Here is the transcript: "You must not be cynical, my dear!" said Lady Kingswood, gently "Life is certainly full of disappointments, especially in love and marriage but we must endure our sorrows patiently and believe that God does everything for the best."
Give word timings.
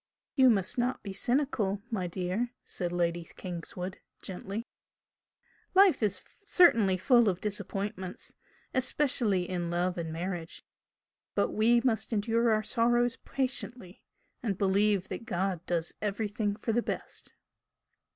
"You 0.35 0.49
must 0.49 0.79
not 0.79 1.03
be 1.03 1.13
cynical, 1.13 1.83
my 1.91 2.07
dear!" 2.07 2.49
said 2.65 2.91
Lady 2.91 3.23
Kingswood, 3.35 3.99
gently 4.23 4.65
"Life 5.75 6.01
is 6.01 6.23
certainly 6.43 6.97
full 6.97 7.29
of 7.29 7.39
disappointments, 7.39 8.33
especially 8.73 9.47
in 9.47 9.69
love 9.69 9.99
and 9.99 10.11
marriage 10.11 10.65
but 11.35 11.51
we 11.51 11.81
must 11.81 12.11
endure 12.11 12.51
our 12.51 12.63
sorrows 12.63 13.17
patiently 13.25 14.01
and 14.41 14.57
believe 14.57 15.07
that 15.09 15.25
God 15.27 15.63
does 15.67 15.93
everything 16.01 16.55
for 16.55 16.71
the 16.73 16.81
best." 16.81 17.33